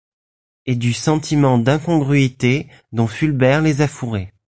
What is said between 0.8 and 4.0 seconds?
sentiment d’incongruité dont Fulbert les a